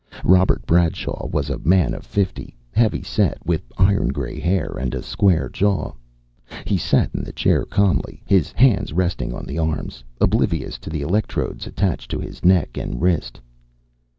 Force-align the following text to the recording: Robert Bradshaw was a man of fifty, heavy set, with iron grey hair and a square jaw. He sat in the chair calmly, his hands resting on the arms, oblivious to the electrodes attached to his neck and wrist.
Robert 0.23 0.65
Bradshaw 0.65 1.27
was 1.27 1.51
a 1.51 1.59
man 1.59 1.93
of 1.93 2.03
fifty, 2.07 2.57
heavy 2.71 3.03
set, 3.03 3.37
with 3.45 3.61
iron 3.77 4.07
grey 4.07 4.39
hair 4.39 4.69
and 4.79 4.95
a 4.95 5.03
square 5.03 5.47
jaw. 5.47 5.93
He 6.65 6.75
sat 6.75 7.13
in 7.13 7.21
the 7.23 7.31
chair 7.31 7.65
calmly, 7.65 8.23
his 8.25 8.51
hands 8.53 8.93
resting 8.93 9.31
on 9.31 9.45
the 9.45 9.59
arms, 9.59 10.03
oblivious 10.19 10.79
to 10.79 10.89
the 10.89 11.03
electrodes 11.03 11.67
attached 11.67 12.09
to 12.09 12.19
his 12.19 12.43
neck 12.43 12.77
and 12.79 12.99
wrist. 12.99 13.39